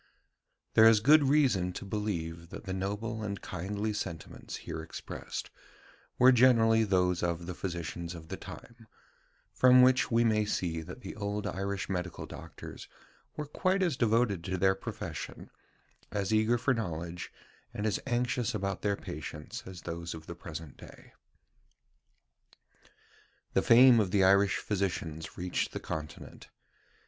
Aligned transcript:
There 0.73 0.87
is 0.89 0.99
good 0.99 1.25
reason 1.29 1.73
to 1.73 1.85
believe 1.85 2.49
that 2.49 2.63
the 2.63 2.73
noble 2.73 3.21
and 3.21 3.39
kindly 3.39 3.93
sentiments 3.93 4.55
here 4.55 4.81
expressed 4.81 5.51
were 6.17 6.31
generally 6.31 6.83
those 6.83 7.21
of 7.21 7.45
the 7.45 7.53
physicians 7.53 8.15
of 8.15 8.29
the 8.29 8.35
time; 8.35 8.87
from 9.53 9.83
which 9.83 10.09
we 10.09 10.23
may 10.23 10.43
see 10.43 10.81
that 10.81 11.01
the 11.01 11.15
old 11.15 11.45
Irish 11.45 11.87
medical 11.87 12.25
doctors 12.25 12.87
were 13.37 13.45
quite 13.45 13.83
as 13.83 13.95
devoted 13.95 14.43
to 14.45 14.57
their 14.57 14.73
profession, 14.73 15.51
as 16.11 16.33
eager 16.33 16.57
for 16.57 16.73
knowledge, 16.73 17.31
and 17.71 17.85
as 17.85 17.99
anxious 18.07 18.55
about 18.55 18.81
their 18.81 18.95
patients 18.95 19.61
as 19.67 19.81
those 19.83 20.15
of 20.15 20.25
the 20.25 20.33
present 20.33 20.77
day. 20.77 21.13
The 23.53 23.61
fame 23.61 23.99
of 23.99 24.09
the 24.09 24.23
Irish 24.23 24.57
physicians 24.57 25.37
reached 25.37 25.73
the 25.73 25.79
Continent. 25.79 26.49